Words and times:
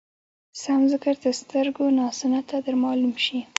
سم 0.61 0.81
ذکر 0.93 1.15
تر 1.23 1.33
سترګو 1.41 1.85
ناسنته 1.99 2.55
در 2.65 2.75
معلوم 2.83 3.13
شي. 3.25 3.39